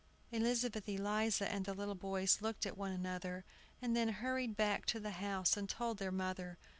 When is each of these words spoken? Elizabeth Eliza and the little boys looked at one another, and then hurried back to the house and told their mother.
Elizabeth 0.31 0.89
Eliza 0.89 1.47
and 1.47 1.65
the 1.65 1.75
little 1.75 1.93
boys 1.93 2.41
looked 2.41 2.65
at 2.65 2.75
one 2.75 2.91
another, 2.91 3.45
and 3.83 3.95
then 3.95 4.09
hurried 4.09 4.57
back 4.57 4.83
to 4.87 4.99
the 4.99 5.11
house 5.11 5.55
and 5.55 5.69
told 5.69 5.99
their 5.99 6.11
mother. 6.11 6.57